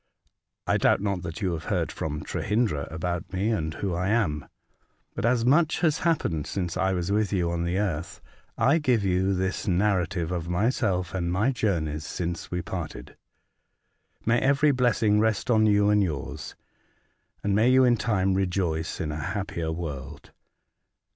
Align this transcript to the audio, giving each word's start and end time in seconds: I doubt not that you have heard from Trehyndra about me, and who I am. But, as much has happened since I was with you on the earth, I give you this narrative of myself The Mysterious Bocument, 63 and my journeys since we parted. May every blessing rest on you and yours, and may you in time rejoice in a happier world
I 0.65 0.77
doubt 0.77 0.99
not 0.99 1.21
that 1.21 1.43
you 1.43 1.53
have 1.53 1.65
heard 1.65 1.91
from 1.91 2.23
Trehyndra 2.23 2.87
about 2.89 3.31
me, 3.31 3.51
and 3.51 3.71
who 3.75 3.93
I 3.93 4.07
am. 4.09 4.47
But, 5.13 5.27
as 5.27 5.45
much 5.45 5.81
has 5.81 5.99
happened 5.99 6.47
since 6.47 6.75
I 6.75 6.93
was 6.93 7.11
with 7.11 7.31
you 7.31 7.51
on 7.51 7.65
the 7.65 7.77
earth, 7.77 8.19
I 8.57 8.79
give 8.79 9.03
you 9.05 9.35
this 9.35 9.67
narrative 9.67 10.31
of 10.31 10.49
myself 10.49 11.11
The 11.11 11.21
Mysterious 11.21 11.29
Bocument, 11.29 11.51
63 11.61 11.67
and 11.69 11.85
my 11.85 11.91
journeys 11.91 12.05
since 12.07 12.49
we 12.49 12.61
parted. 12.63 13.15
May 14.25 14.39
every 14.39 14.71
blessing 14.71 15.19
rest 15.19 15.51
on 15.51 15.67
you 15.67 15.91
and 15.91 16.01
yours, 16.01 16.55
and 17.43 17.53
may 17.53 17.69
you 17.69 17.83
in 17.83 17.95
time 17.95 18.33
rejoice 18.33 18.99
in 18.99 19.11
a 19.11 19.19
happier 19.19 19.71
world 19.71 20.31